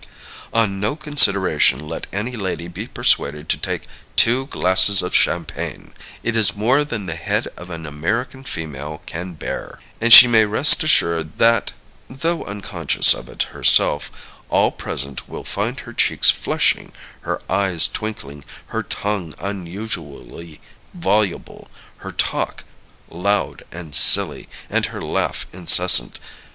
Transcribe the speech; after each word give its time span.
On 0.51 0.79
no 0.79 0.95
consideration 0.95 1.87
let 1.87 2.07
any 2.11 2.35
lady 2.35 2.67
be 2.67 2.87
persuaded 2.87 3.47
to 3.49 3.57
take 3.59 3.83
two 4.15 4.47
glasses 4.47 5.03
of 5.03 5.13
champagne. 5.13 5.93
It 6.23 6.35
is 6.35 6.55
more 6.55 6.83
than 6.83 7.05
the 7.05 7.13
head 7.13 7.49
of 7.55 7.69
an 7.69 7.85
American 7.85 8.43
female 8.43 9.03
can 9.05 9.33
bear. 9.35 9.77
And 10.01 10.11
she 10.11 10.25
may 10.25 10.45
rest 10.45 10.81
assured 10.81 11.37
that 11.37 11.73
(though 12.07 12.43
unconscious 12.45 13.13
of 13.13 13.29
it 13.29 13.43
herself) 13.53 14.09
all 14.49 14.71
present 14.71 15.29
will 15.29 15.43
find 15.43 15.81
her 15.81 15.93
cheeks 15.93 16.31
flushing, 16.31 16.93
her 17.21 17.39
eyes 17.47 17.87
twinkling, 17.87 18.43
her 18.69 18.81
tongue 18.81 19.35
unusually 19.37 20.61
voluble, 20.95 21.69
her 21.97 22.11
talk 22.11 22.63
loud 23.07 23.63
and 23.71 23.93
silly, 23.93 24.49
and 24.67 24.87
her 24.87 25.03
laugh 25.03 25.45
incessant. 25.53 26.19